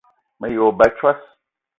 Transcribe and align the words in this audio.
Me 0.39 0.47
ye 0.53 0.59
wo 0.63 0.69
ba 0.77 0.85
a 0.89 0.93
tsos 0.95 1.21